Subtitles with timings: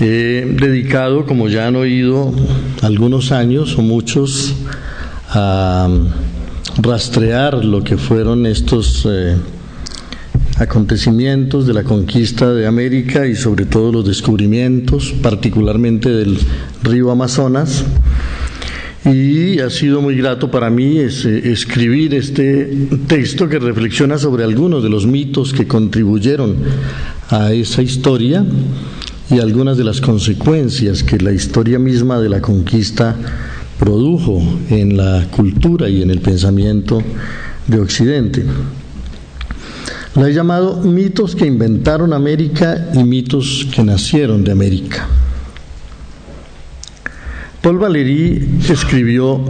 [0.00, 2.34] He dedicado, como ya han oído,
[2.82, 4.52] algunos años o muchos
[5.28, 5.88] a
[6.82, 9.36] rastrear lo que fueron estos eh,
[10.58, 16.38] acontecimientos de la conquista de América y sobre todo los descubrimientos, particularmente del
[16.82, 17.84] río Amazonas.
[19.04, 21.06] Y ha sido muy grato para mí eh,
[21.44, 26.56] escribir este texto que reflexiona sobre algunos de los mitos que contribuyeron
[27.30, 28.44] a esa historia
[29.30, 33.16] y algunas de las consecuencias que la historia misma de la conquista
[33.78, 37.02] produjo en la cultura y en el pensamiento
[37.66, 38.44] de Occidente.
[40.14, 45.08] La he llamado mitos que inventaron América y mitos que nacieron de América.
[47.60, 49.40] Paul Valéry escribió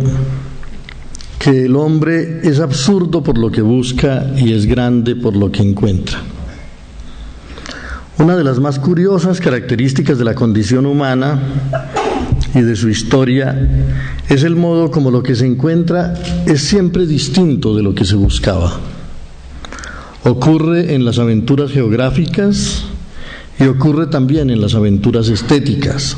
[1.38, 5.62] que el hombre es absurdo por lo que busca y es grande por lo que
[5.62, 6.34] encuentra.
[8.18, 11.41] Una de las más curiosas características de la condición humana
[12.55, 13.69] y de su historia
[14.28, 16.14] es el modo como lo que se encuentra
[16.47, 18.78] es siempre distinto de lo que se buscaba.
[20.22, 22.84] Ocurre en las aventuras geográficas
[23.58, 26.17] y ocurre también en las aventuras estéticas.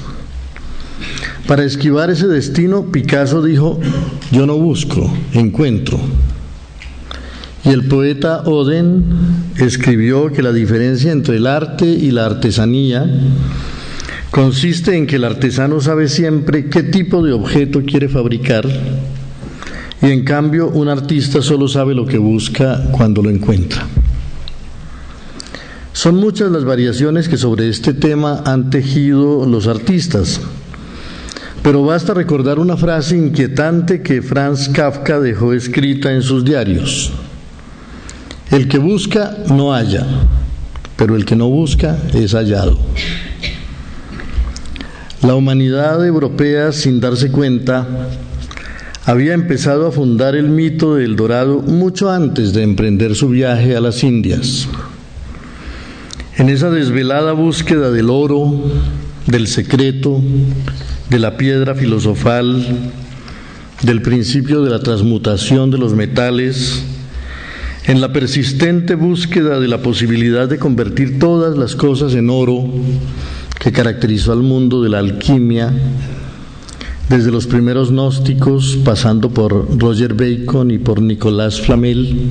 [1.47, 3.81] Para esquivar ese destino, Picasso dijo,
[4.31, 5.99] yo no busco, encuentro.
[7.67, 9.05] Y el poeta Oden
[9.59, 13.05] escribió que la diferencia entre el arte y la artesanía
[14.31, 18.67] consiste en que el artesano sabe siempre qué tipo de objeto quiere fabricar
[20.01, 23.87] y en cambio un artista solo sabe lo que busca cuando lo encuentra.
[25.93, 30.41] Son muchas las variaciones que sobre este tema han tejido los artistas,
[31.63, 37.13] pero basta recordar una frase inquietante que Franz Kafka dejó escrita en sus diarios.
[38.57, 40.07] El que busca no halla,
[40.97, 42.79] pero el que no busca es hallado.
[45.21, 47.87] La humanidad europea, sin darse cuenta,
[49.05, 53.81] había empezado a fundar el mito del dorado mucho antes de emprender su viaje a
[53.83, 54.67] las Indias.
[56.39, 58.73] En esa desvelada búsqueda del oro,
[59.27, 60.23] del secreto,
[61.11, 62.65] de la piedra filosofal,
[63.83, 66.87] del principio de la transmutación de los metales,
[67.87, 72.65] en la persistente búsqueda de la posibilidad de convertir todas las cosas en oro,
[73.61, 75.73] que caracterizó al mundo de la alquimia,
[77.09, 82.31] desde los primeros gnósticos, pasando por Roger Bacon y por Nicolás Flamel,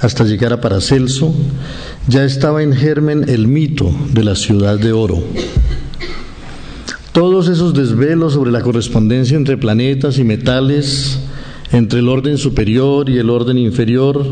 [0.00, 1.34] hasta llegar a Paracelso,
[2.06, 5.22] ya estaba en germen el mito de la ciudad de oro.
[7.12, 11.20] Todos esos desvelos sobre la correspondencia entre planetas y metales,
[11.72, 14.26] entre el orden superior y el orden inferior,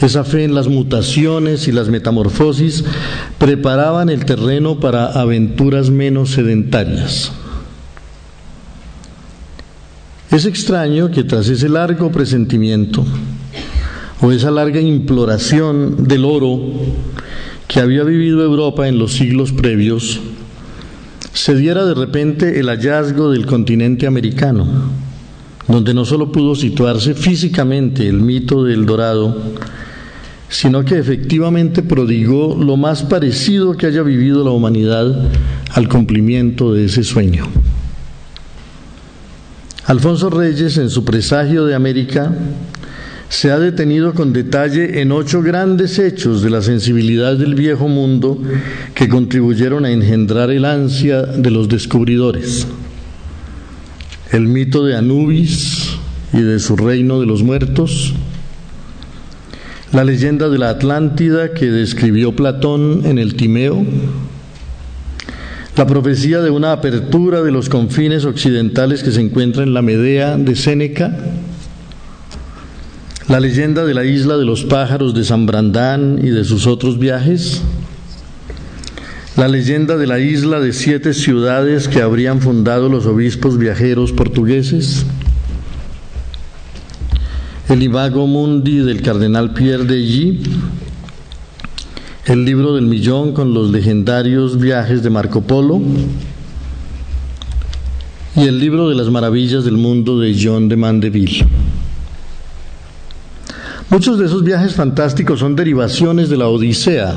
[0.00, 2.84] esa fe en las mutaciones y las metamorfosis
[3.38, 7.32] preparaban el terreno para aventuras menos sedentarias.
[10.30, 13.04] Es extraño que tras ese largo presentimiento
[14.20, 16.60] o esa larga imploración del oro
[17.68, 20.20] que había vivido Europa en los siglos previos,
[21.32, 24.66] se diera de repente el hallazgo del continente americano,
[25.68, 29.36] donde no solo pudo situarse físicamente el mito del dorado,
[30.48, 35.30] sino que efectivamente prodigó lo más parecido que haya vivido la humanidad
[35.70, 37.46] al cumplimiento de ese sueño.
[39.86, 42.32] Alfonso Reyes, en su presagio de América,
[43.28, 48.40] se ha detenido con detalle en ocho grandes hechos de la sensibilidad del viejo mundo
[48.94, 52.66] que contribuyeron a engendrar el ansia de los descubridores.
[54.34, 55.96] El mito de Anubis
[56.32, 58.14] y de su reino de los muertos,
[59.92, 63.86] la leyenda de la Atlántida que describió Platón en el Timeo,
[65.76, 70.36] la profecía de una apertura de los confines occidentales que se encuentra en la Medea
[70.36, 71.16] de Séneca,
[73.28, 76.98] la leyenda de la isla de los pájaros de San Brandán y de sus otros
[76.98, 77.62] viajes,
[79.36, 85.04] la leyenda de la isla de siete ciudades que habrían fundado los obispos viajeros portugueses,
[87.68, 90.40] el Imago Mundi del cardenal Pierre de Gy,
[92.26, 95.82] el libro del millón con los legendarios viajes de Marco Polo.
[98.36, 101.46] Y el libro de las maravillas del mundo de John de Mandeville.
[103.90, 107.16] Muchos de esos viajes fantásticos son derivaciones de la Odisea,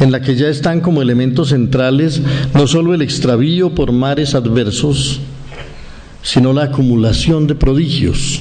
[0.00, 2.20] en la que ya están como elementos centrales
[2.54, 5.20] no solo el extravío por mares adversos,
[6.22, 8.40] sino la acumulación de prodigios.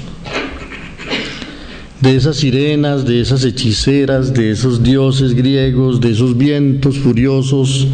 [2.02, 7.88] De esas sirenas, de esas hechiceras, de esos dioses griegos, de esos vientos furiosos,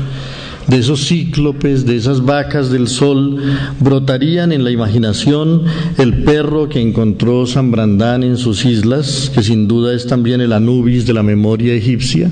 [0.68, 3.38] de esos cíclopes, de esas vacas del sol,
[3.80, 5.64] brotarían en la imaginación
[5.98, 10.54] el perro que encontró San Brandán en sus islas, que sin duda es también el
[10.54, 12.30] Anubis de la memoria egipcia,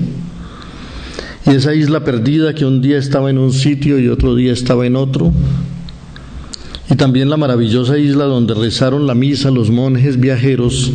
[1.48, 4.86] y esa isla perdida que un día estaba en un sitio y otro día estaba
[4.86, 5.32] en otro,
[6.90, 10.92] y también la maravillosa isla donde rezaron la misa los monjes viajeros,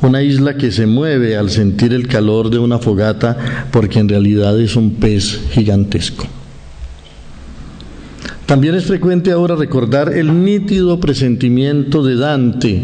[0.00, 4.60] una isla que se mueve al sentir el calor de una fogata porque en realidad
[4.60, 6.26] es un pez gigantesco.
[8.46, 12.82] También es frecuente ahora recordar el nítido presentimiento de Dante,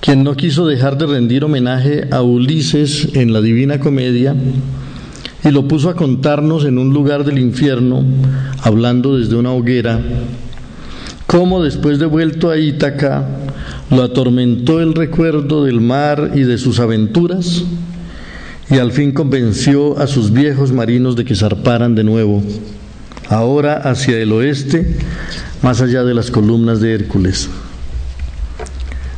[0.00, 4.36] quien no quiso dejar de rendir homenaje a Ulises en la Divina Comedia
[5.44, 8.04] y lo puso a contarnos en un lugar del infierno,
[8.62, 10.00] hablando desde una hoguera,
[11.26, 13.26] cómo después de vuelto a Ítaca
[13.90, 17.64] lo atormentó el recuerdo del mar y de sus aventuras
[18.70, 22.42] y al fin convenció a sus viejos marinos de que zarparan de nuevo
[23.28, 24.96] ahora hacia el oeste,
[25.62, 27.48] más allá de las columnas de Hércules.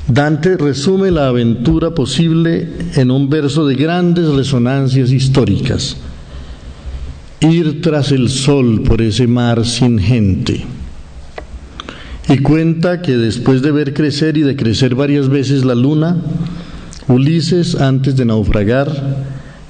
[0.09, 5.97] Dante resume la aventura posible en un verso de grandes resonancias históricas.
[7.41, 10.65] Ir tras el sol por ese mar sin gente.
[12.29, 16.17] Y cuenta que después de ver crecer y de crecer varias veces la luna,
[17.09, 18.89] Ulises, antes de naufragar,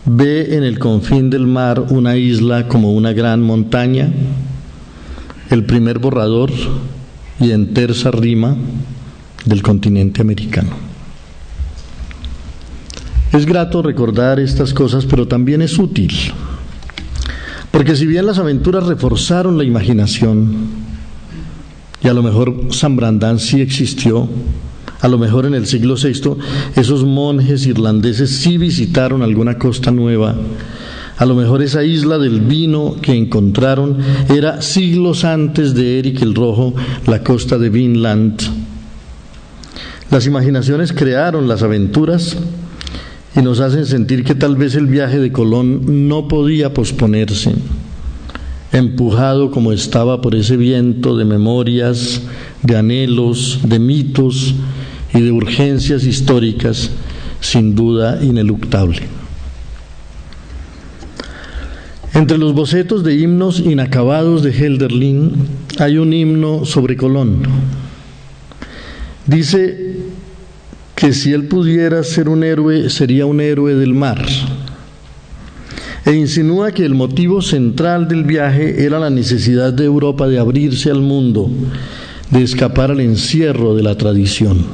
[0.04, 4.12] ve en el confín del mar una isla como una gran montaña,
[5.48, 6.50] el primer borrador
[7.40, 8.56] y en terza rima
[9.44, 10.70] del continente americano.
[13.32, 16.12] Es grato recordar estas cosas, pero también es útil,
[17.70, 20.90] porque si bien las aventuras reforzaron la imaginación,
[22.02, 24.28] y a lo mejor San Brandán sí existió,
[25.00, 26.36] a lo mejor en el siglo VI
[26.76, 30.34] esos monjes irlandeses sí visitaron alguna costa nueva.
[31.16, 36.34] A lo mejor esa isla del vino que encontraron era siglos antes de Eric el
[36.34, 36.74] Rojo,
[37.06, 38.40] la costa de Vinland.
[40.10, 42.36] Las imaginaciones crearon las aventuras
[43.36, 47.52] y nos hacen sentir que tal vez el viaje de Colón no podía posponerse,
[48.72, 52.22] empujado como estaba por ese viento de memorias,
[52.62, 54.54] de anhelos, de mitos,
[55.12, 56.90] y de urgencias históricas
[57.40, 59.00] sin duda ineluctable.
[62.14, 65.32] Entre los bocetos de himnos inacabados de Helderlin
[65.78, 67.42] hay un himno sobre Colón.
[69.26, 69.96] Dice
[71.00, 74.22] que si él pudiera ser un héroe, sería un héroe del mar.
[76.04, 80.90] E insinúa que el motivo central del viaje era la necesidad de Europa de abrirse
[80.90, 81.50] al mundo,
[82.30, 84.66] de escapar al encierro de la tradición.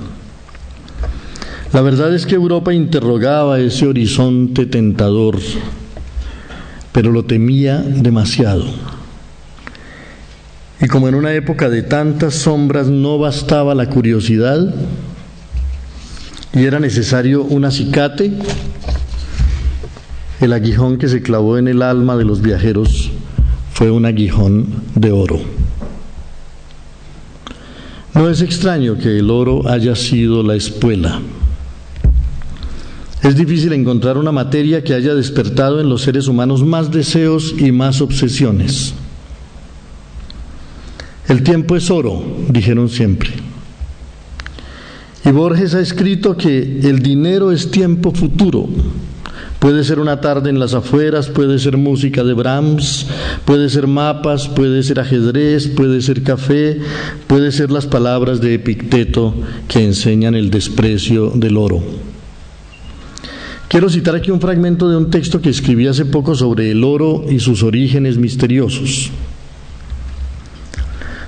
[1.72, 5.38] La verdad es que Europa interrogaba ese horizonte tentador,
[6.90, 8.64] pero lo temía demasiado.
[10.80, 14.74] Y como en una época de tantas sombras no bastaba la curiosidad
[16.56, 18.32] y era necesario un acicate,
[20.40, 23.12] el aguijón que se clavó en el alma de los viajeros
[23.72, 24.66] fue un aguijón
[24.96, 25.38] de oro.
[28.14, 31.20] No es extraño que el oro haya sido la espuela
[33.26, 37.72] es difícil encontrar una materia que haya despertado en los seres humanos más deseos y
[37.72, 38.94] más obsesiones.
[41.26, 43.30] El tiempo es oro, dijeron siempre.
[45.26, 48.68] Y Borges ha escrito que el dinero es tiempo futuro.
[49.58, 53.08] Puede ser una tarde en las afueras, puede ser música de Brahms,
[53.44, 56.78] puede ser mapas, puede ser ajedrez, puede ser café,
[57.26, 59.34] puede ser las palabras de Epicteto
[59.66, 61.82] que enseñan el desprecio del oro.
[63.66, 67.24] Quiero citar aquí un fragmento de un texto que escribí hace poco sobre el oro
[67.28, 69.10] y sus orígenes misteriosos.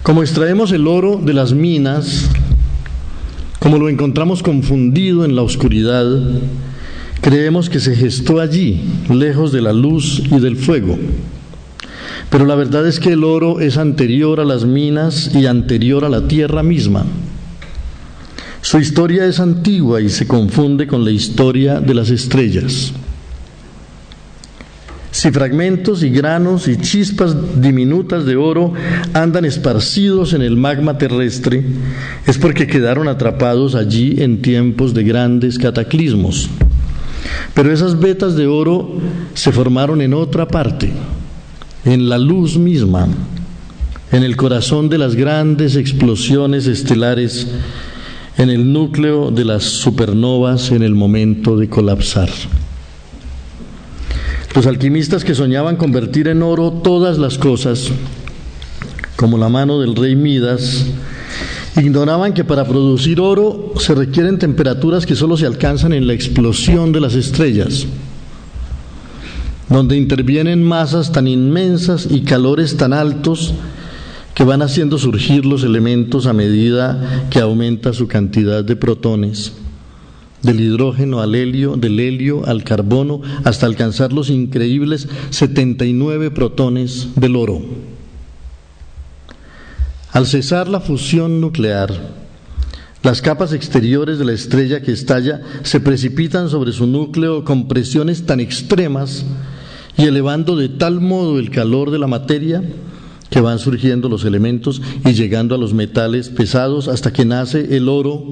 [0.05, 2.31] Como extraemos el oro de las minas,
[3.59, 6.07] como lo encontramos confundido en la oscuridad,
[7.21, 10.99] creemos que se gestó allí, lejos de la luz y del fuego.
[12.31, 16.09] Pero la verdad es que el oro es anterior a las minas y anterior a
[16.09, 17.05] la tierra misma.
[18.61, 22.93] Su historia es antigua y se confunde con la historia de las estrellas.
[25.19, 28.73] Si fragmentos y granos y chispas diminutas de oro
[29.15, 31.65] andan esparcidos en el magma terrestre,
[32.25, 36.49] es porque quedaron atrapados allí en tiempos de grandes cataclismos.
[37.53, 38.93] Pero esas vetas de oro
[39.35, 40.93] se formaron en otra parte,
[41.85, 43.09] en la luz misma,
[44.13, 47.49] en el corazón de las grandes explosiones estelares
[48.37, 52.29] en el núcleo de las supernovas en el momento de colapsar.
[54.55, 57.91] Los alquimistas que soñaban convertir en oro todas las cosas,
[59.17, 60.87] como la mano del rey Midas,
[61.77, 66.93] ignoraban que para producir oro se requieren temperaturas que solo se alcanzan en la explosión
[66.93, 67.87] de las estrellas,
[69.69, 73.53] donde intervienen masas tan inmensas y calores tan altos
[74.35, 79.53] que van haciendo surgir los elementos a medida que aumenta su cantidad de protones,
[80.43, 87.37] del hidrógeno al helio, del helio al carbono, hasta alcanzar los increíbles 79 protones del
[87.37, 87.61] oro.
[90.13, 91.93] Al cesar la fusión nuclear,
[93.03, 98.27] las capas exteriores de la estrella que estalla se precipitan sobre su núcleo con presiones
[98.27, 99.25] tan extremas
[99.97, 102.63] y elevando de tal modo el calor de la materia
[103.31, 107.89] que van surgiendo los elementos y llegando a los metales pesados hasta que nace el
[107.89, 108.25] oro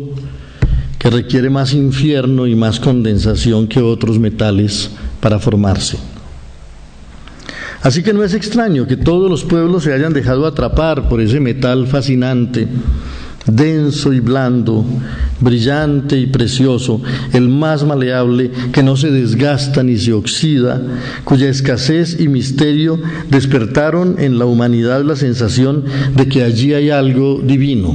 [1.07, 5.97] que requiere más infierno y más condensación que otros metales para formarse.
[7.81, 11.39] Así que no es extraño que todos los pueblos se hayan dejado atrapar por ese
[11.39, 12.67] metal fascinante,
[13.47, 14.85] denso y blando,
[15.39, 17.01] brillante y precioso,
[17.33, 20.83] el más maleable, que no se desgasta ni se oxida,
[21.23, 25.85] cuya escasez y misterio despertaron en la humanidad la sensación
[26.17, 27.95] de que allí hay algo divino,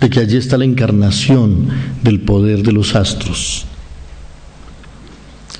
[0.00, 1.68] de que allí está la encarnación
[2.02, 3.66] del poder de los astros.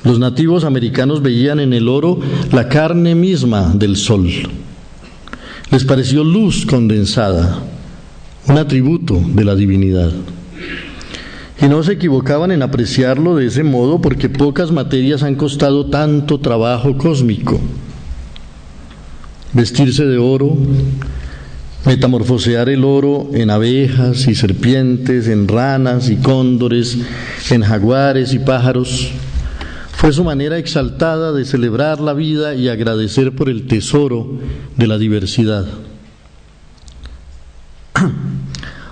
[0.05, 2.21] Los nativos americanos veían en el oro
[2.53, 4.29] la carne misma del sol.
[5.71, 7.59] Les pareció luz condensada,
[8.47, 10.13] un atributo de la divinidad.
[11.61, 16.39] Y no se equivocaban en apreciarlo de ese modo porque pocas materias han costado tanto
[16.39, 17.59] trabajo cósmico.
[19.53, 20.57] Vestirse de oro,
[21.89, 26.99] metamorfosear el oro en abejas y serpientes, en ranas y cóndores,
[27.51, 29.09] en jaguares y pájaros,
[29.93, 34.39] fue su manera exaltada de celebrar la vida y agradecer por el tesoro
[34.77, 35.65] de la diversidad.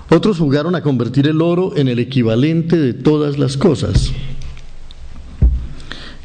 [0.09, 4.11] Otros jugaron a convertir el oro en el equivalente de todas las cosas.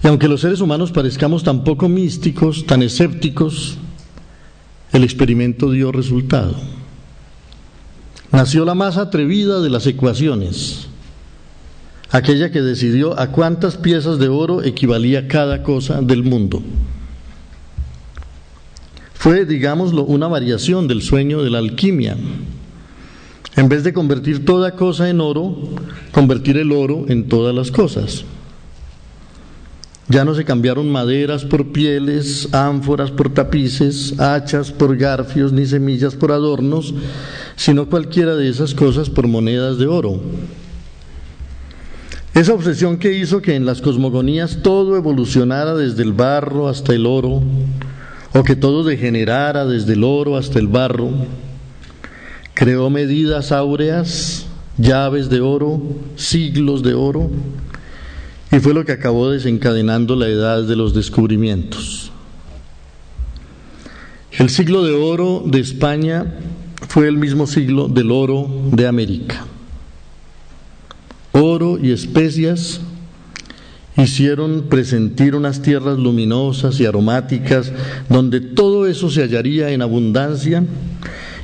[0.02, 3.78] Y aunque los seres humanos parezcamos tan poco místicos, tan escépticos,
[4.94, 6.56] el experimento dio resultado.
[8.32, 10.88] Nació la más atrevida de las ecuaciones,
[12.10, 16.62] aquella que decidió a cuántas piezas de oro equivalía cada cosa del mundo.
[19.14, 22.18] Fue, digámoslo, una variación del sueño de la alquimia.
[23.56, 25.58] En vez de convertir toda cosa en oro,
[26.12, 28.26] convertir el oro en todas las cosas.
[30.12, 36.16] Ya no se cambiaron maderas por pieles, ánforas por tapices, hachas por garfios, ni semillas
[36.16, 36.94] por adornos,
[37.56, 40.20] sino cualquiera de esas cosas por monedas de oro.
[42.34, 47.06] Esa obsesión que hizo que en las cosmogonías todo evolucionara desde el barro hasta el
[47.06, 47.42] oro,
[48.34, 51.10] o que todo degenerara desde el oro hasta el barro,
[52.54, 54.46] creó medidas áureas,
[54.78, 55.82] llaves de oro,
[56.18, 57.30] siglos de oro,
[58.52, 62.12] y fue lo que acabó desencadenando la edad de los descubrimientos.
[64.32, 66.26] El siglo de oro de España
[66.88, 69.46] fue el mismo siglo del oro de América
[71.32, 72.82] oro y especias
[73.98, 77.72] hicieron presentir unas tierras luminosas y aromáticas
[78.10, 80.64] donde todo eso se hallaría en abundancia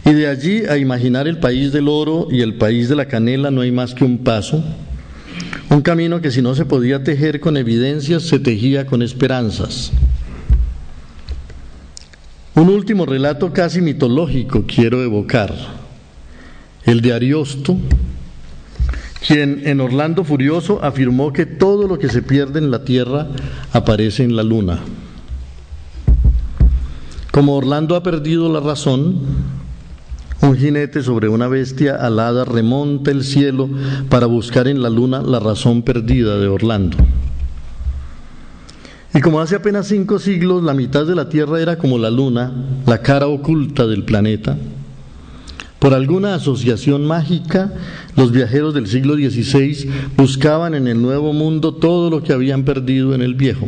[0.05, 3.51] y de allí a imaginar el país del oro y el país de la canela
[3.51, 4.63] no hay más que un paso,
[5.69, 9.91] un camino que si no se podía tejer con evidencias se tejía con esperanzas.
[12.55, 15.53] Un último relato casi mitológico quiero evocar,
[16.85, 17.77] el de Ariosto,
[19.27, 23.27] quien en Orlando Furioso afirmó que todo lo que se pierde en la tierra
[23.73, 24.79] aparece en la luna.
[27.31, 29.19] Como Orlando ha perdido la razón,
[30.41, 33.69] un jinete sobre una bestia alada remonta el cielo
[34.09, 36.97] para buscar en la luna la razón perdida de Orlando.
[39.13, 42.51] Y como hace apenas cinco siglos la mitad de la Tierra era como la luna,
[42.85, 44.57] la cara oculta del planeta,
[45.79, 47.71] por alguna asociación mágica,
[48.15, 53.13] los viajeros del siglo XVI buscaban en el nuevo mundo todo lo que habían perdido
[53.13, 53.67] en el viejo.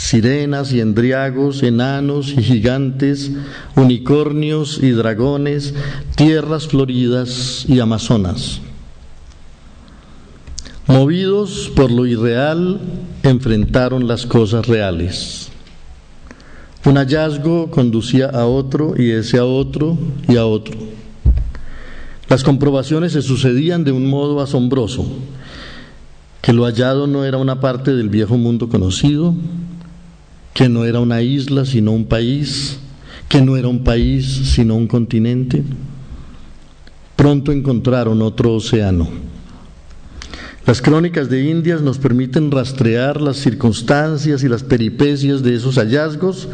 [0.00, 3.30] Sirenas y endriagos, enanos y gigantes,
[3.76, 5.74] unicornios y dragones,
[6.16, 8.62] tierras floridas y amazonas.
[10.86, 12.80] Movidos por lo irreal,
[13.22, 15.50] enfrentaron las cosas reales.
[16.86, 20.78] Un hallazgo conducía a otro y ese a otro y a otro.
[22.30, 25.06] Las comprobaciones se sucedían de un modo asombroso,
[26.40, 29.34] que lo hallado no era una parte del viejo mundo conocido,
[30.60, 32.76] que no era una isla sino un país,
[33.30, 35.64] que no era un país sino un continente.
[37.16, 39.08] Pronto encontraron otro océano.
[40.66, 46.46] Las crónicas de Indias nos permiten rastrear las circunstancias y las peripecias de esos hallazgos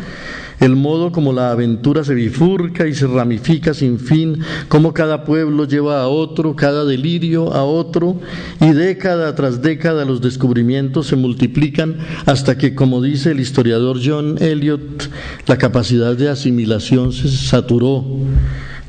[0.60, 5.66] el modo como la aventura se bifurca y se ramifica sin fin, como cada pueblo
[5.66, 8.20] lleva a otro, cada delirio a otro,
[8.60, 14.36] y década tras década los descubrimientos se multiplican hasta que, como dice el historiador John
[14.40, 15.10] Eliot,
[15.46, 18.04] la capacidad de asimilación se saturó,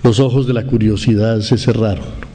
[0.03, 2.27] los ojos de la curiosidad se cerraron.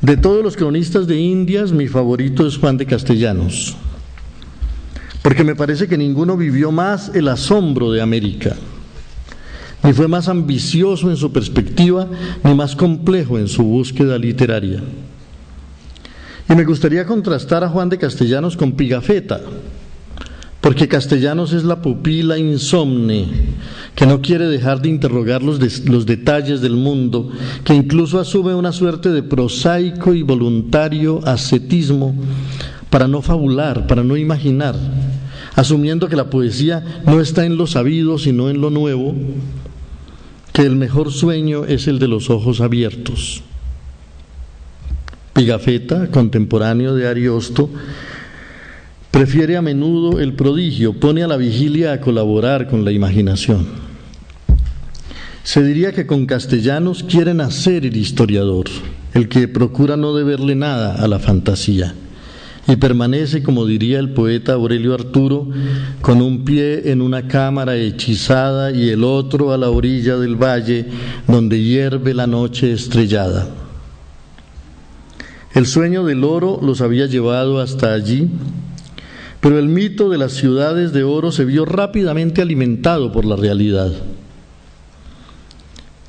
[0.00, 3.76] De todos los cronistas de Indias, mi favorito es Juan de Castellanos
[5.26, 8.54] porque me parece que ninguno vivió más el asombro de América,
[9.82, 12.06] ni fue más ambicioso en su perspectiva,
[12.44, 14.84] ni más complejo en su búsqueda literaria.
[16.48, 19.40] Y me gustaría contrastar a Juan de Castellanos con Pigafetta,
[20.60, 23.26] porque Castellanos es la pupila insomne,
[23.96, 27.32] que no quiere dejar de interrogar los, los, detalles del mundo,
[27.64, 32.14] que incluso asume una suerte de prosaico y voluntario ascetismo
[32.90, 34.76] para no fabular, para no imaginar,
[35.54, 39.14] asumiendo que la poesía no está en lo sabido, sino en lo nuevo,
[40.52, 43.42] que el mejor sueño es el de los ojos abiertos.
[45.34, 47.68] Pigafetta, contemporáneo de Ariosto,
[49.10, 53.66] prefiere a menudo el prodigio, pone a la vigilia a colaborar con la imaginación.
[55.42, 58.66] Se diría que con castellanos quieren hacer el historiador,
[59.14, 61.94] el que procura no deberle nada a la fantasía
[62.68, 65.48] y permanece, como diría el poeta Aurelio Arturo,
[66.00, 70.86] con un pie en una cámara hechizada y el otro a la orilla del valle
[71.28, 73.48] donde hierve la noche estrellada.
[75.54, 78.28] El sueño del oro los había llevado hasta allí,
[79.40, 83.92] pero el mito de las ciudades de oro se vio rápidamente alimentado por la realidad.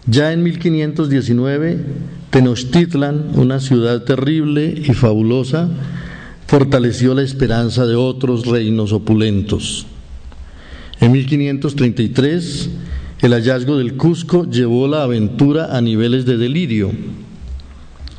[0.08, 1.86] Ya en 1519,
[2.30, 5.70] Tenochtitlan, una ciudad terrible y fabulosa,
[6.47, 9.86] fortaleció la esperanza de otros reinos opulentos.
[11.01, 12.69] En 1533,
[13.21, 16.91] el hallazgo del Cusco llevó la aventura a niveles de delirio.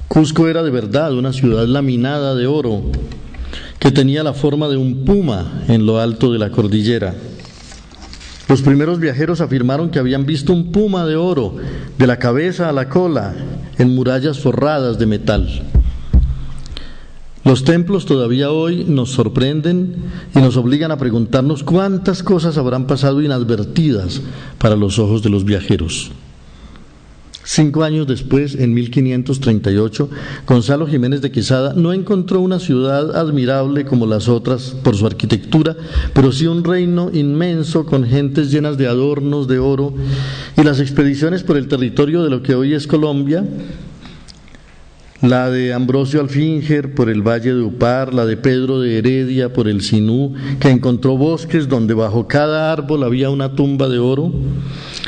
[0.09, 2.83] Cusco era de verdad una ciudad laminada de oro
[3.79, 7.15] que tenía la forma de un puma en lo alto de la cordillera.
[8.49, 11.57] Los primeros viajeros afirmaron que habían visto un puma de oro
[11.97, 13.35] de la cabeza a la cola
[13.79, 15.63] en murallas forradas de metal.
[17.45, 19.95] Los templos todavía hoy nos sorprenden
[20.35, 24.21] y nos obligan a preguntarnos cuántas cosas habrán pasado inadvertidas
[24.59, 26.11] para los ojos de los viajeros.
[27.51, 30.11] Cinco años después, en 1538,
[30.47, 35.75] Gonzalo Jiménez de Quesada no encontró una ciudad admirable como las otras por su arquitectura,
[36.13, 39.95] pero sí un reino inmenso con gentes llenas de adornos de oro
[40.59, 43.43] y las expediciones por el territorio de lo que hoy es Colombia
[45.23, 49.69] la de Ambrosio Alfinger por el Valle de Upar, la de Pedro de Heredia por
[49.69, 54.33] el Sinú, que encontró bosques donde bajo cada árbol había una tumba de oro,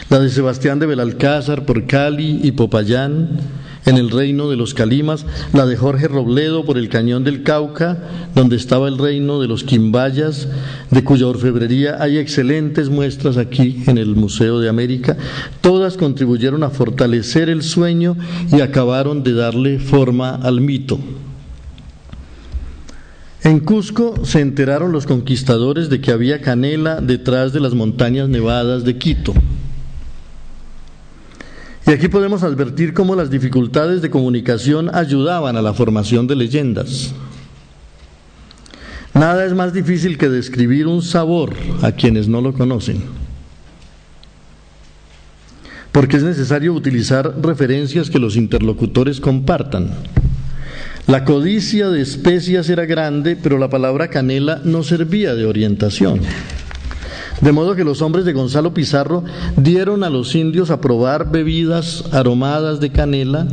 [0.09, 3.38] la de Sebastián de Belalcázar por Cali y Popayán,
[3.87, 7.99] en el reino de los Calimas, la de Jorge Robledo por el cañón del Cauca,
[8.35, 10.49] donde estaba el reino de los Quimbayas,
[10.90, 15.16] de cuya orfebrería hay excelentes muestras aquí en el Museo de América.
[15.61, 18.16] Todas contribuyeron a fortalecer el sueño
[18.53, 20.99] y acabaron de darle forma al mito.
[23.43, 28.85] En Cusco se enteraron los conquistadores de que había canela detrás de las montañas nevadas
[28.85, 29.33] de Quito.
[31.87, 37.14] Y aquí podemos advertir cómo las dificultades de comunicación ayudaban a la formación de leyendas.
[39.14, 43.03] Nada es más difícil que describir un sabor a quienes no lo conocen,
[45.90, 49.90] porque es necesario utilizar referencias que los interlocutores compartan.
[51.09, 56.21] La codicia de especias era grande, pero la palabra canela no servía de orientación.
[57.40, 59.24] De modo que los hombres de Gonzalo Pizarro
[59.57, 63.46] dieron a los indios a probar bebidas aromadas de canela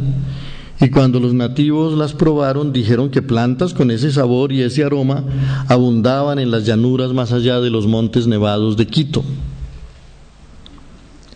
[0.80, 5.24] y cuando los nativos las probaron dijeron que plantas con ese sabor y ese aroma
[5.68, 9.24] abundaban en las llanuras más allá de los montes nevados de Quito.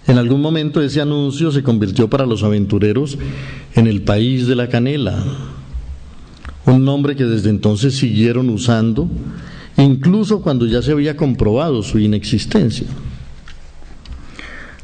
[0.08, 3.18] En algún momento ese anuncio se convirtió para los aventureros
[3.76, 5.24] en el país de la canela,
[6.66, 9.10] un nombre que desde entonces siguieron usando
[9.78, 12.88] incluso cuando ya se había comprobado su inexistencia.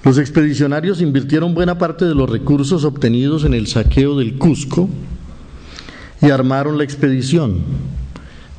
[0.04, 4.89] Los expedicionarios invirtieron buena parte de los recursos obtenidos en el saqueo del Cusco
[6.21, 7.62] y armaron la expedición.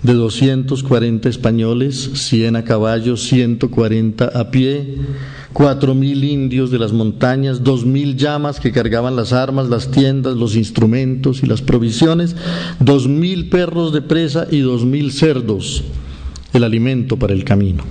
[0.02, 4.96] de 240 españoles, 100 a caballo, 140 a pie,
[5.54, 11.42] 4.000 indios de las montañas, 2.000 llamas que cargaban las armas, las tiendas, los instrumentos
[11.42, 12.36] y las provisiones,
[12.78, 15.82] 2.000 perros de presa y 2.000 cerdos,
[16.58, 17.84] el alimento para el camino.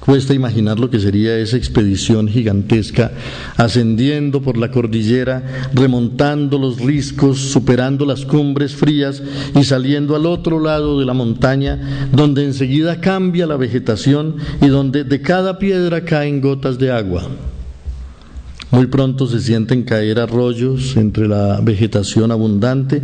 [0.00, 3.12] Cuesta imaginar lo que sería esa expedición gigantesca,
[3.58, 9.22] ascendiendo por la cordillera, remontando los riscos, superando las cumbres frías
[9.54, 15.04] y saliendo al otro lado de la montaña, donde enseguida cambia la vegetación y donde
[15.04, 17.28] de cada piedra caen gotas de agua.
[18.70, 23.02] Muy pronto se sienten caer arroyos entre la vegetación abundante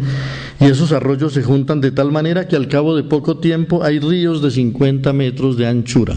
[0.61, 3.99] y esos arroyos se juntan de tal manera que al cabo de poco tiempo hay
[3.99, 6.17] ríos de 50 metros de anchura.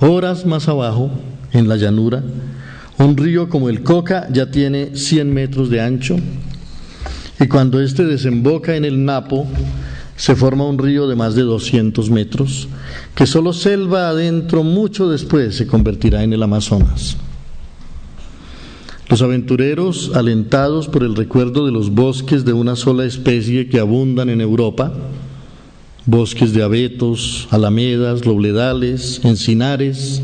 [0.00, 1.10] Horas más abajo,
[1.52, 2.22] en la llanura,
[2.98, 6.16] un río como el Coca ya tiene 100 metros de ancho
[7.38, 9.46] y cuando éste desemboca en el Napo,
[10.16, 12.68] se forma un río de más de 200 metros,
[13.14, 17.16] que solo selva adentro mucho después se convertirá en el Amazonas.
[19.08, 24.30] Los aventureros, alentados por el recuerdo de los bosques de una sola especie que abundan
[24.30, 24.94] en Europa,
[26.06, 30.22] bosques de abetos, alamedas, lobledales, encinares.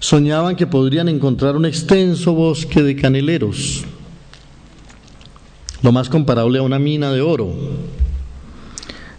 [0.00, 3.84] Soñaban que podrían encontrar un extenso bosque de caneleros,
[5.82, 7.52] lo más comparable a una mina de oro.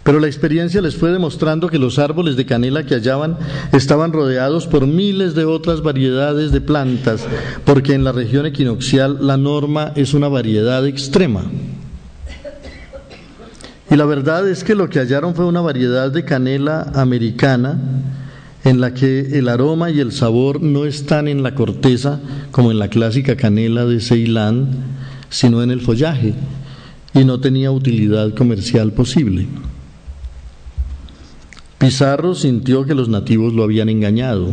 [0.08, 3.36] Pero la experiencia les fue demostrando que los árboles de canela que hallaban
[3.74, 7.26] estaban rodeados por miles de otras variedades de plantas,
[7.66, 11.44] porque en la región equinoccial la norma es una variedad extrema.
[13.90, 17.78] Y la verdad es que lo que hallaron fue una variedad de canela americana
[18.64, 22.18] en la que el aroma y el sabor no están en la corteza
[22.50, 24.70] como en la clásica canela de Ceilán,
[25.28, 26.32] sino en el follaje,
[27.12, 29.46] y no tenía utilidad comercial posible.
[31.78, 34.48] Pizarro sintió que los nativos lo habían engañado,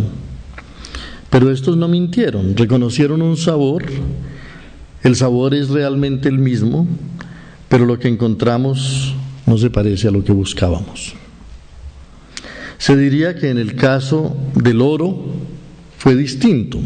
[1.32, 3.84] pero estos no mintieron, reconocieron un sabor,
[5.02, 6.88] el sabor es realmente el mismo,
[7.68, 9.16] pero lo que encontramos
[9.48, 11.14] no se parece a lo que buscábamos.
[12.78, 15.26] Se diría que en el caso del oro
[15.98, 16.80] fue distinto,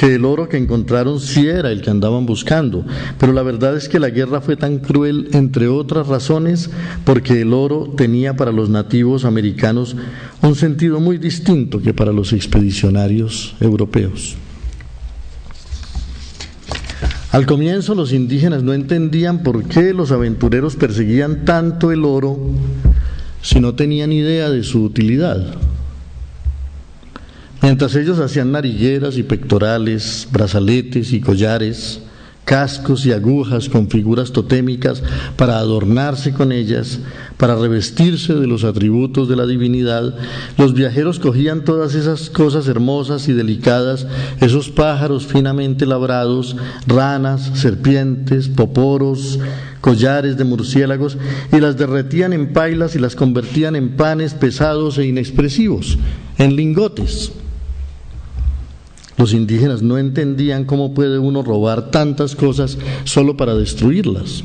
[0.00, 2.86] que el oro que encontraron sí era el que andaban buscando,
[3.18, 6.70] pero la verdad es que la guerra fue tan cruel, entre otras razones,
[7.04, 9.96] porque el oro tenía para los nativos americanos
[10.40, 14.36] un sentido muy distinto que para los expedicionarios europeos.
[17.30, 22.38] Al comienzo los indígenas no entendían por qué los aventureros perseguían tanto el oro
[23.42, 25.58] si no tenían idea de su utilidad.
[27.62, 32.00] Mientras ellos hacían narigueras y pectorales, brazaletes y collares,
[32.46, 35.02] cascos y agujas con figuras totémicas
[35.36, 36.98] para adornarse con ellas,
[37.36, 40.16] para revestirse de los atributos de la divinidad,
[40.56, 44.06] los viajeros cogían todas esas cosas hermosas y delicadas,
[44.40, 49.38] esos pájaros finamente labrados, ranas, serpientes, poporos,
[49.82, 51.18] collares de murciélagos,
[51.52, 55.98] y las derretían en pailas y las convertían en panes pesados e inexpresivos,
[56.38, 57.32] en lingotes.
[59.20, 64.42] Los indígenas no entendían cómo puede uno robar tantas cosas solo para destruirlas.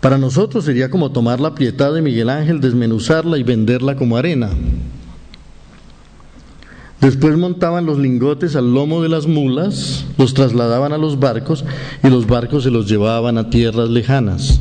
[0.00, 4.50] Para nosotros sería como tomar la piedad de Miguel Ángel, desmenuzarla y venderla como arena.
[7.00, 11.64] Después montaban los lingotes al lomo de las mulas, los trasladaban a los barcos
[12.04, 14.60] y los barcos se los llevaban a tierras lejanas.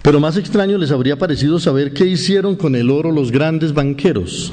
[0.00, 4.52] Pero más extraño les habría parecido saber qué hicieron con el oro los grandes banqueros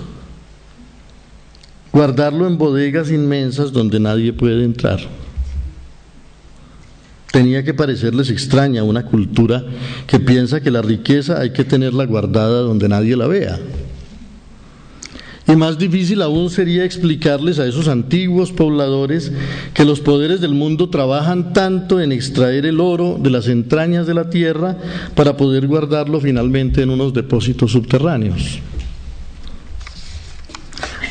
[1.96, 5.00] guardarlo en bodegas inmensas donde nadie puede entrar.
[7.32, 9.64] Tenía que parecerles extraña una cultura
[10.06, 13.58] que piensa que la riqueza hay que tenerla guardada donde nadie la vea.
[15.48, 19.32] Y más difícil aún sería explicarles a esos antiguos pobladores
[19.74, 24.16] que los poderes del mundo trabajan tanto en extraer el oro de las entrañas de
[24.16, 24.76] la tierra
[25.16, 28.60] para poder guardarlo finalmente en unos depósitos subterráneos.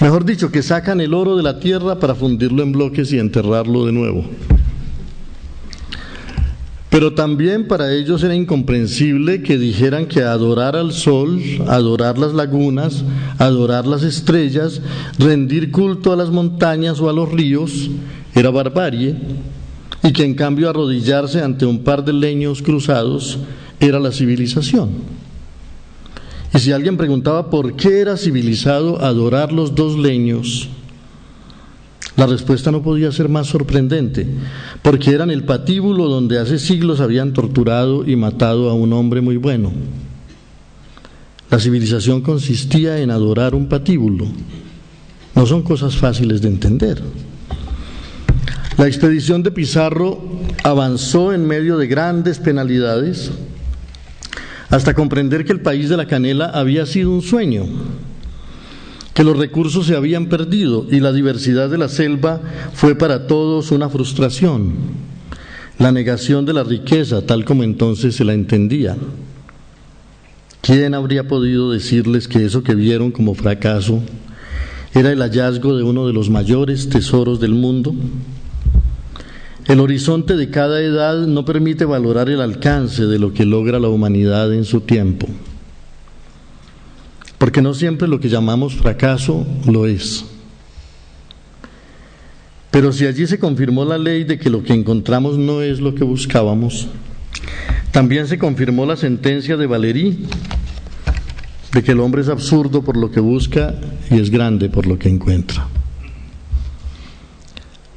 [0.01, 3.87] Mejor dicho, que sacan el oro de la tierra para fundirlo en bloques y enterrarlo
[3.87, 4.25] de nuevo.
[6.91, 13.05] Pero también para ellos era incomprensible que dijeran que adorar al sol, adorar las lagunas,
[13.39, 14.81] adorar las estrellas,
[15.19, 17.91] rendir culto a las montañas o a los ríos
[18.35, 19.17] era barbarie
[20.03, 23.39] y que en cambio arrodillarse ante un par de leños cruzados
[23.81, 24.91] era la civilización.
[26.55, 30.69] Y si alguien preguntaba por qué era civilizado adorar los dos leños,
[32.17, 34.25] La respuesta no podía ser más sorprendente,
[34.83, 39.21] porque era en el patíbulo donde hace siglos habían torturado y matado a un hombre
[39.21, 39.73] muy bueno.
[41.51, 44.27] La civilización consistía en adorar un patíbulo.
[45.35, 47.03] No son cosas fáciles de entender.
[48.79, 50.23] La expedición de Pizarro
[50.63, 53.33] avanzó en medio de grandes penalidades
[54.75, 57.65] hasta comprender que el país de la canela había sido un sueño
[59.15, 62.41] que los recursos se habían perdido y la diversidad de la selva
[62.73, 64.73] fue para todos una frustración,
[65.79, 68.97] la negación de la riqueza tal como entonces se la entendía.
[70.61, 74.03] ¿Quién habría podido decirles que eso que vieron como fracaso
[74.93, 77.95] era el hallazgo de uno de los mayores tesoros del mundo?
[79.67, 83.89] El horizonte de cada edad no permite valorar el alcance de lo que logra la
[83.89, 85.27] humanidad en su tiempo
[87.45, 90.25] porque no siempre lo que llamamos fracaso lo es.
[92.71, 95.95] Pero si allí se confirmó la ley de que lo que encontramos no es lo
[95.95, 96.89] que buscábamos,
[97.93, 100.27] también se confirmó la sentencia de Valéry
[101.71, 103.75] de que el hombre es absurdo por lo que busca
[104.11, 105.69] y es grande por lo que encuentra.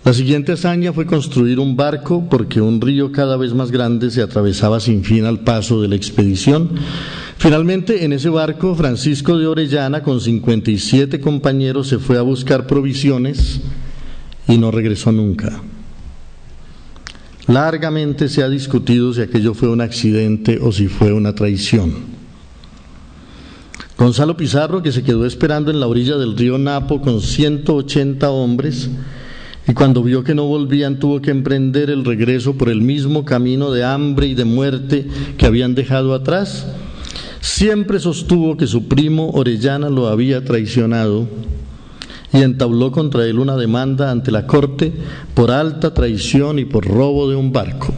[0.08, 4.22] La siguiente hazaña fue construir un barco porque un río cada vez más grande se
[4.22, 6.70] atravesaba sin fin al paso de la expedición
[7.38, 13.60] Finalmente, en ese barco, Francisco de Orellana, con 57 compañeros, se fue a buscar provisiones
[14.48, 15.62] y no regresó nunca.
[17.48, 21.94] Largamente se ha discutido si aquello fue un accidente o si fue una traición.
[23.98, 28.90] Gonzalo Pizarro, que se quedó esperando en la orilla del río Napo con 180 hombres,
[29.68, 33.72] y cuando vio que no volvían tuvo que emprender el regreso por el mismo camino
[33.72, 36.66] de hambre y de muerte que habían dejado atrás,
[37.48, 41.28] Siempre sostuvo que su primo Orellana lo había traicionado
[42.34, 44.92] y entabló contra él una demanda ante la corte
[45.34, 47.94] por alta traición y por robo de un barco.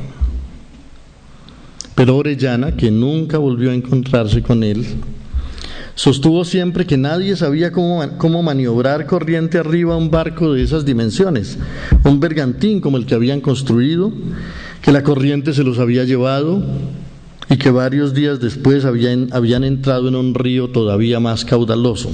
[1.95, 4.86] Pero Orellana, que nunca volvió a encontrarse con él,
[5.99, 11.57] sostuvo siempre que nadie sabía cómo, cómo, maniobrar corriente arriba un barco de esas dimensiones,
[12.05, 14.13] un bergantín como el que habían construido,
[14.81, 16.63] que la corriente se los había llevado
[17.49, 22.09] y que varios días después habían, habían entrado en un río todavía más caudaloso.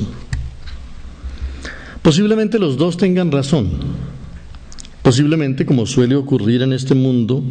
[2.02, 3.70] Posiblemente los dos tengan razón.
[5.04, 7.44] Posiblemente, como suele ocurrir en este mundo,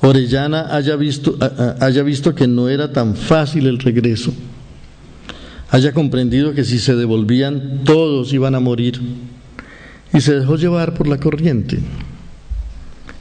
[0.00, 1.36] Orellana haya visto,
[1.78, 4.32] haya visto que no era tan fácil el regreso,
[5.70, 9.00] haya comprendido que si se devolvían todos iban a morir
[10.12, 11.78] y se dejó llevar por la corriente.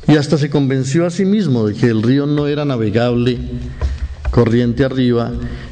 [0.08, 3.38] Y hasta se convenció a sí mismo de que el río no era navegable
[4.32, 5.32] corriente arriba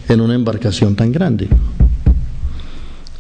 [0.09, 1.47] en una embarcación tan grande.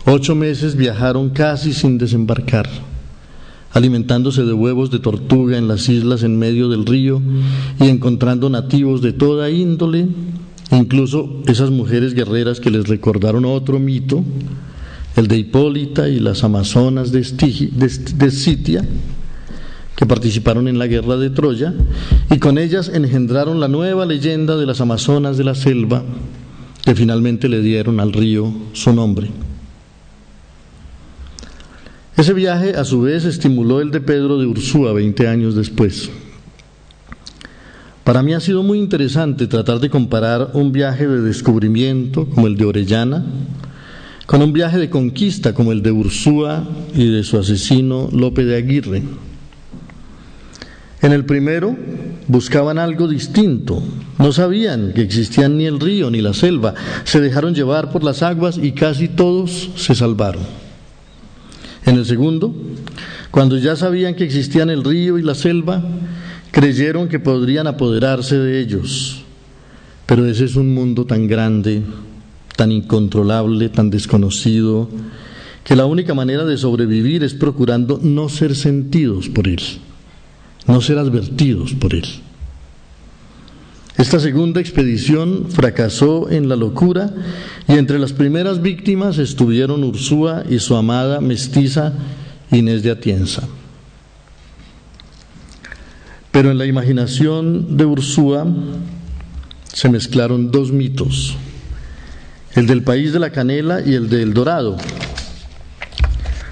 [0.05, 2.69] Ocho meses viajaron casi sin desembarcar,
[3.71, 7.21] alimentándose de huevos de tortuga en las islas en medio del río
[7.79, 10.07] y encontrando nativos de toda índole,
[10.71, 14.23] incluso esas mujeres guerreras que les recordaron otro mito,
[15.15, 17.23] el de Hipólita y las amazonas de,
[18.31, 18.85] Sitia,
[19.95, 21.73] que participaron en la guerra de Troya,
[22.29, 26.03] y con ellas engendraron la nueva leyenda de las Amazonas de la selva,
[26.83, 29.29] que finalmente le dieron al río su nombre.
[32.17, 36.09] Ese viaje, a su vez, estimuló el de Pedro de Ursúa 20 años después.
[38.05, 42.55] Para mí ha sido muy interesante tratar de comparar un viaje de descubrimiento como el
[42.55, 43.25] de Orellana
[44.27, 48.57] con un viaje de conquista como el de Ursúa y de su asesino Lope de
[48.57, 49.01] Aguirre.
[51.01, 51.75] En el primero
[52.27, 53.81] buscaban algo distinto,
[54.19, 58.21] no sabían que existían ni el río ni la selva, se dejaron llevar por las
[58.21, 60.43] aguas y casi todos se salvaron.
[61.87, 62.55] En el segundo,
[63.31, 65.83] cuando ya sabían que existían el río y la selva,
[66.55, 69.25] creyeron que podrían apoderarse de ellos.
[70.05, 71.83] Pero ese es un mundo tan grande,
[72.55, 74.87] tan incontrolable, tan desconocido,
[75.65, 79.61] que la única manera de sobrevivir es procurando no ser sentidos por él
[80.67, 82.05] no ser advertidos por él.
[83.97, 87.13] Esta segunda expedición fracasó en la locura
[87.67, 91.93] y entre las primeras víctimas estuvieron Ursúa y su amada mestiza
[92.51, 93.47] Inés de Atienza.
[96.35, 98.45] Pero en la imaginación de Ursúa
[99.71, 101.37] se mezclaron dos mitos,
[102.55, 104.75] el del país de la canela y el del dorado,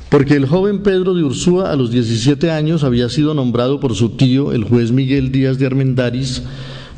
[0.07, 4.11] porque el joven Pedro de Ursúa a los 17 años había sido nombrado por su
[4.11, 6.43] tío, el juez Miguel Díaz de Armendáriz,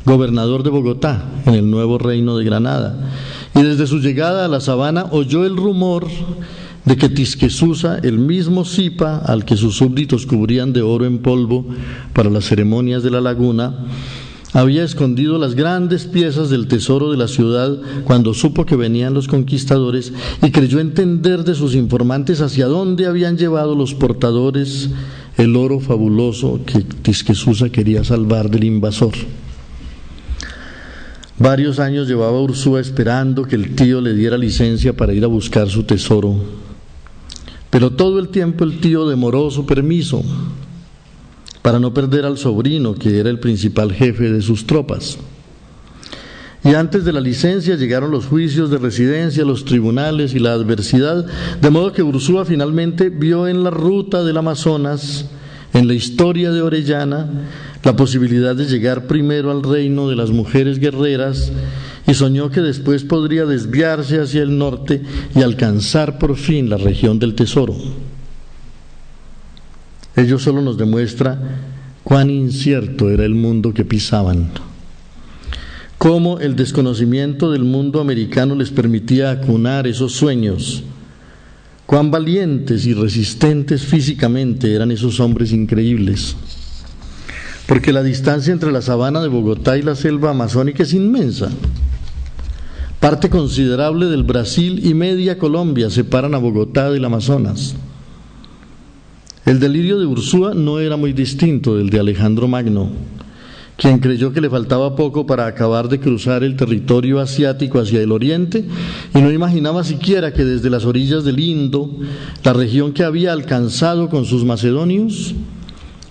[0.04, 3.10] gobernador de Bogotá, en el nuevo reino de Granada.
[3.56, 6.06] Y desde su llegada a la sabana oyó el rumor
[6.86, 11.66] de que Tisquesusa, el mismo Zipa al que sus súbditos cubrían de oro en polvo
[12.12, 13.86] para las ceremonias de la laguna,
[14.52, 19.26] había escondido las grandes piezas del tesoro de la ciudad cuando supo que venían los
[19.26, 24.88] conquistadores y creyó entender de sus informantes hacia dónde habían llevado los portadores
[25.36, 29.12] el oro fabuloso que Tisquesusa quería salvar del invasor.
[31.38, 35.68] Varios años llevaba Ursúa esperando que el tío le diera licencia para ir a buscar
[35.68, 36.65] su tesoro
[37.76, 40.24] pero todo el tiempo el tío demoró su permiso
[41.60, 45.18] para no perder al sobrino, que era el principal jefe de sus tropas.
[46.64, 51.26] Y antes de la licencia llegaron los juicios de residencia, los tribunales y la adversidad,
[51.60, 55.26] de modo que Ursúa finalmente vio en la ruta del Amazonas,
[55.74, 57.28] en la historia de Orellana,
[57.82, 61.52] la posibilidad de llegar primero al reino de las mujeres guerreras
[62.06, 65.02] y soñó que después podría desviarse hacia el norte
[65.34, 67.76] y alcanzar por fin la región del tesoro.
[70.14, 71.38] Ello solo nos demuestra
[72.04, 74.50] cuán incierto era el mundo que pisaban,
[75.98, 80.84] cómo el desconocimiento del mundo americano les permitía acunar esos sueños,
[81.84, 86.36] cuán valientes y resistentes físicamente eran esos hombres increíbles
[87.66, 91.50] porque la distancia entre la sabana de Bogotá y la selva amazónica es inmensa.
[93.00, 97.76] Parte considerable del Brasil y media Colombia separan a Bogotá del Amazonas.
[99.44, 102.90] El delirio de Ursúa no era muy distinto del de Alejandro Magno,
[103.76, 108.10] quien creyó que le faltaba poco para acabar de cruzar el territorio asiático hacia el
[108.10, 108.64] oriente
[109.14, 111.98] y no imaginaba siquiera que desde las orillas del Indo,
[112.42, 115.34] la región que había alcanzado con sus macedonios,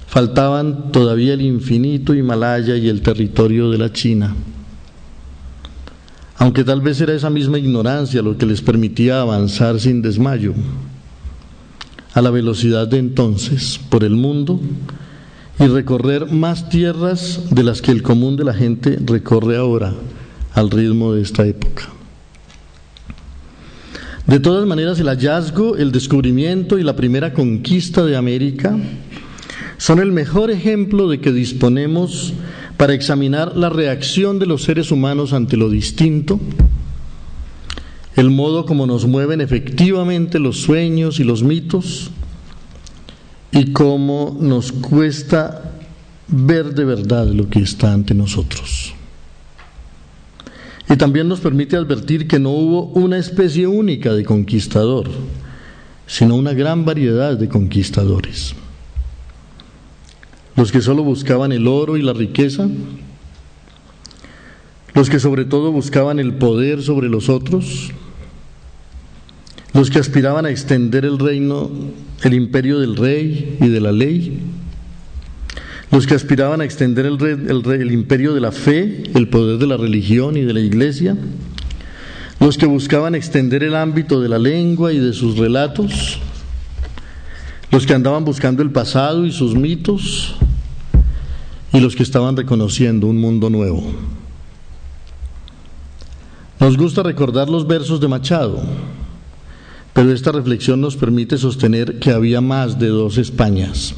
[0.07, 4.35] faltaban todavía el infinito Himalaya y el territorio de la China
[6.37, 10.53] aunque tal vez era esa misma ignorancia lo que les permitía avanzar sin desmayo,
[12.13, 14.59] a la velocidad de entonces por el mundo
[15.59, 19.93] y recorrer más tierras de las que el común de la gente recorre ahora
[20.53, 21.89] al ritmo de esta época.
[24.27, 28.75] De todas maneras, el hallazgo, el descubrimiento y la primera conquista de América
[29.77, 32.33] son el mejor ejemplo de que disponemos
[32.77, 36.39] para examinar la reacción de los seres humanos ante lo distinto,
[38.15, 42.11] el modo como nos mueven efectivamente los sueños y los mitos
[43.51, 45.73] y cómo nos cuesta
[46.27, 48.93] ver de verdad lo que está ante nosotros.
[50.89, 55.09] Y también nos permite advertir que no hubo una especie única de conquistador,
[56.05, 58.55] sino una gran variedad de conquistadores
[60.55, 62.67] los que solo buscaban el oro y la riqueza,
[64.93, 67.91] los que sobre todo buscaban el poder sobre los otros,
[69.73, 71.69] los que aspiraban a extender el reino,
[72.23, 74.39] el imperio del rey y de la ley,
[75.91, 79.75] los que aspiraban a extender el, el imperio de la fe, el poder de la
[79.75, 81.17] religión y de la iglesia,
[82.39, 86.19] los que buscaban extender el ámbito de la lengua y de sus relatos,
[87.71, 90.35] los que andaban buscando el pasado y sus mitos,
[91.75, 93.83] y los que estaban reconociendo un mundo nuevo.
[96.57, 98.63] Nos gusta recordar los versos de Machado,
[99.91, 103.93] pero esta reflexión nos permite sostener que había más de dos Españas,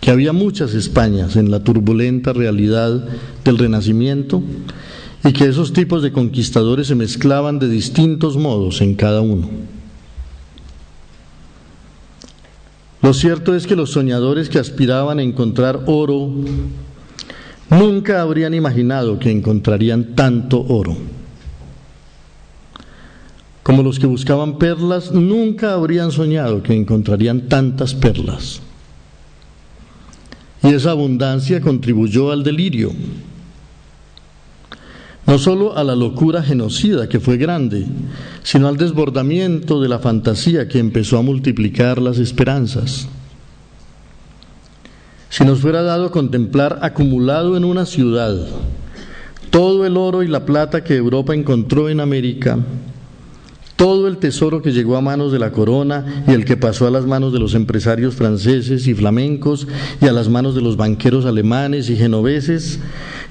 [0.00, 3.06] que había muchas Españas en la turbulenta realidad
[3.44, 4.42] del Renacimiento
[5.24, 9.50] y que esos tipos de conquistadores se mezclaban de distintos modos en cada uno.
[13.02, 16.30] Lo cierto es que los soñadores que aspiraban a encontrar oro
[17.68, 20.96] nunca habrían imaginado que encontrarían tanto oro.
[23.64, 28.60] Como los que buscaban perlas nunca habrían soñado que encontrarían tantas perlas.
[30.62, 32.92] Y esa abundancia contribuyó al delirio
[35.26, 37.86] no solo a la locura genocida que fue grande,
[38.42, 43.08] sino al desbordamiento de la fantasía que empezó a multiplicar las esperanzas.
[45.28, 48.36] Si nos fuera dado contemplar acumulado en una ciudad
[49.50, 52.58] todo el oro y la plata que Europa encontró en América,
[53.76, 56.90] todo el tesoro que llegó a manos de la corona y el que pasó a
[56.90, 59.66] las manos de los empresarios franceses y flamencos
[60.00, 62.78] y a las manos de los banqueros alemanes y genoveses,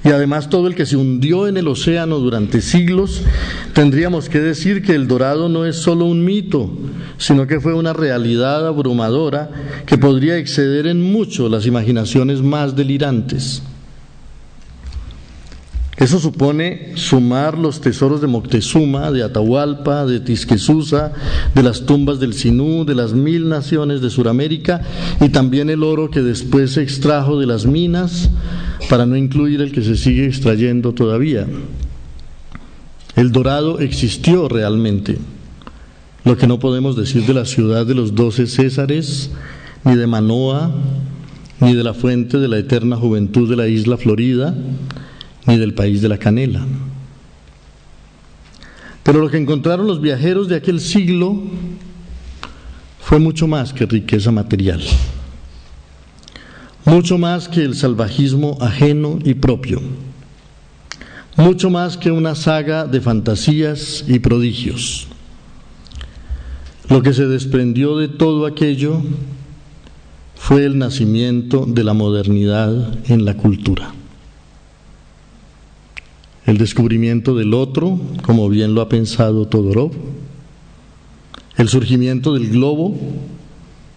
[0.04, 3.22] y además todo el que se hundió en el océano durante siglos,
[3.72, 6.70] tendríamos que decir que el dorado no es solo un mito,
[7.18, 9.50] sino que fue una realidad abrumadora
[9.86, 13.62] que podría exceder en mucho las imaginaciones más delirantes.
[15.96, 21.12] Eso supone sumar los tesoros de Moctezuma, de Atahualpa, de Tisquesusa,
[21.54, 24.80] de las tumbas del Sinú, de las mil naciones de Sudamérica
[25.20, 28.30] y también el oro que después se extrajo de las minas,
[28.88, 31.46] para no incluir el que se sigue extrayendo todavía.
[33.14, 35.18] El dorado existió realmente,
[36.24, 39.30] lo que no podemos decir de la ciudad de los doce Césares,
[39.84, 40.74] ni de Manoa,
[41.60, 44.54] ni de la fuente de la eterna juventud de la isla Florida,
[45.46, 46.64] ni del país de la canela.
[49.02, 51.42] Pero lo que encontraron los viajeros de aquel siglo
[53.00, 54.80] fue mucho más que riqueza material,
[56.84, 59.82] mucho más que el salvajismo ajeno y propio,
[61.36, 65.08] mucho más que una saga de fantasías y prodigios.
[66.88, 69.02] Lo que se desprendió de todo aquello
[70.36, 73.92] fue el nacimiento de la modernidad en la cultura
[76.52, 79.90] el descubrimiento del otro, como bien lo ha pensado Todorov,
[81.56, 82.94] el surgimiento del globo,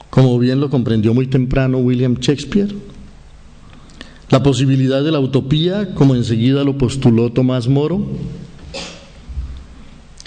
[0.10, 2.74] como bien lo comprendió muy temprano William Shakespeare,
[4.30, 8.06] la posibilidad de la utopía, como enseguida lo postuló Tomás Moro,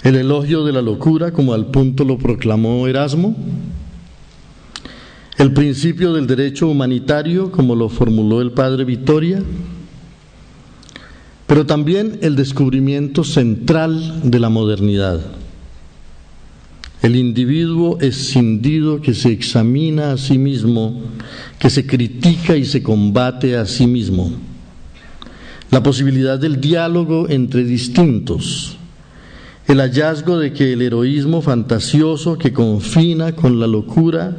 [0.03, 3.35] el elogio de la locura, como al punto lo proclamó Erasmo,
[5.39, 9.41] el principio del derecho humanitario, como lo formuló el padre Vitoria,
[11.49, 15.19] pero también el descubrimiento central de la modernidad.
[17.01, 21.01] El individuo escindido que se examina a sí mismo,
[21.57, 24.31] que se critica y se combate a sí mismo.
[25.71, 28.77] La posibilidad del diálogo entre distintos.
[29.67, 34.37] El hallazgo de que el heroísmo fantasioso que confina con la locura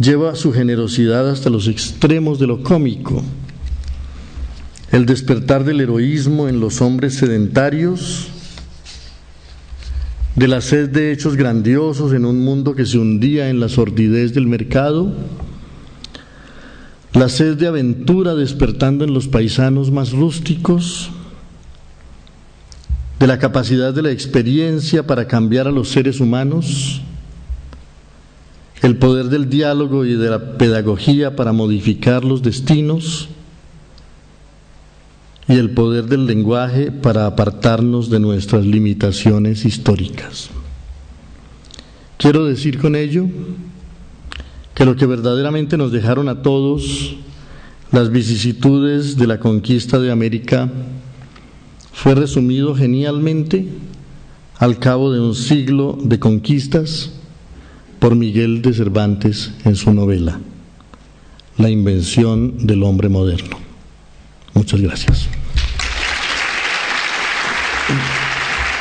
[0.00, 3.22] lleva su generosidad hasta los extremos de lo cómico
[4.92, 8.28] el despertar del heroísmo en los hombres sedentarios,
[10.36, 14.34] de la sed de hechos grandiosos en un mundo que se hundía en la sordidez
[14.34, 15.12] del mercado,
[17.14, 21.10] la sed de aventura despertando en los paisanos más rústicos,
[23.18, 27.00] de la capacidad de la experiencia para cambiar a los seres humanos,
[28.82, 33.28] el poder del diálogo y de la pedagogía para modificar los destinos,
[35.48, 40.50] y el poder del lenguaje para apartarnos de nuestras limitaciones históricas.
[42.16, 43.26] Quiero decir con ello
[44.74, 47.16] que lo que verdaderamente nos dejaron a todos
[47.90, 50.70] las vicisitudes de la conquista de América
[51.92, 53.68] fue resumido genialmente
[54.58, 57.12] al cabo de un siglo de conquistas
[57.98, 60.40] por Miguel de Cervantes en su novela
[61.58, 63.71] La invención del hombre moderno.
[64.54, 65.28] Muchas gracias.